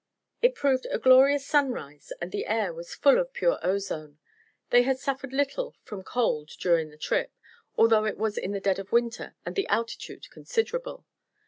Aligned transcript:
It 0.41 0.55
proved 0.55 0.87
a 0.89 0.97
glorious 0.97 1.45
sunrise 1.45 2.11
and 2.19 2.31
the 2.31 2.47
air 2.47 2.73
was 2.73 2.95
full 2.95 3.19
of 3.19 3.33
pure 3.33 3.59
ozone. 3.61 4.17
They 4.71 4.81
had 4.81 4.97
suffered 4.97 5.31
little 5.31 5.75
from 5.83 6.01
cold 6.01 6.47
during 6.59 6.89
the 6.89 6.97
trip, 6.97 7.31
although 7.77 8.05
it 8.05 8.17
was 8.17 8.35
in 8.35 8.51
the 8.51 8.59
dead 8.59 8.79
of 8.79 8.91
winter 8.91 9.35
and 9.45 9.55
the 9.55 9.67
altitude 9.67 10.27
considerable. 10.31 11.05